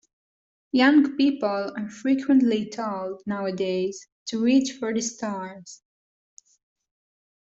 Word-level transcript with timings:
Young 0.71 1.15
people 1.15 1.73
are 1.77 1.87
frequently 1.91 2.67
told 2.67 3.21
nowadays 3.27 4.07
to 4.29 4.41
reach 4.43 4.71
for 4.79 4.91
the 4.91 5.01
stars. 5.03 5.83